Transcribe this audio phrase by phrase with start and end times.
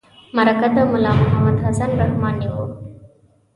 [0.35, 2.65] مرکه د ملا محمد حسن رحماني وه.